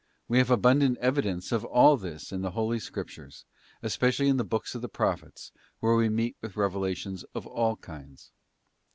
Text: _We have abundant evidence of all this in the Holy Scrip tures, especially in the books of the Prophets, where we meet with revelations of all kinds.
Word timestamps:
_We 0.27 0.39
have 0.39 0.49
abundant 0.49 0.97
evidence 0.97 1.51
of 1.51 1.63
all 1.63 1.95
this 1.95 2.31
in 2.31 2.41
the 2.41 2.49
Holy 2.57 2.79
Scrip 2.79 3.09
tures, 3.09 3.43
especially 3.83 4.29
in 4.29 4.37
the 4.37 4.43
books 4.43 4.73
of 4.73 4.81
the 4.81 4.89
Prophets, 4.89 5.51
where 5.79 5.95
we 5.95 6.09
meet 6.09 6.35
with 6.41 6.57
revelations 6.57 7.23
of 7.35 7.45
all 7.45 7.75
kinds. 7.77 8.31